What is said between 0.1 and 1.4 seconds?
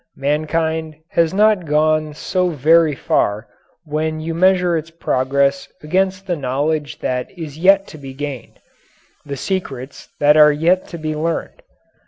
Mankind has